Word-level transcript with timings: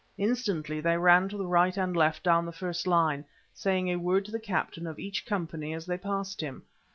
Instantly 0.17 0.81
they 0.81 0.97
ran 0.97 1.29
to 1.29 1.37
the 1.37 1.45
right 1.45 1.77
and 1.77 1.95
left 1.95 2.23
down 2.23 2.43
the 2.43 2.51
first 2.51 2.87
line, 2.87 3.23
saying 3.53 3.89
a 3.91 3.97
word 3.97 4.25
to 4.25 4.31
the 4.31 4.39
captain 4.39 4.87
of 4.87 4.97
each 4.97 5.27
company 5.27 5.75
as 5.75 5.85
they 5.85 5.95
passed 5.95 6.41
him. 6.41 6.63